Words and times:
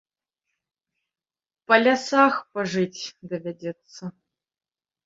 Па 1.67 1.75
лясах 1.83 2.33
пажыць 2.57 3.01
давядзецца. 3.31 4.03